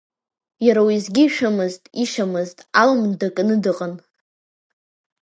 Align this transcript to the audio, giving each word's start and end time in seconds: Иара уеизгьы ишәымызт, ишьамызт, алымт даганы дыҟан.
Иара 0.65 0.81
уеизгьы 0.87 1.21
ишәымызт, 1.25 1.83
ишьамызт, 2.03 2.57
алымт 2.81 3.15
даганы 3.19 3.55
дыҟан. 3.63 3.93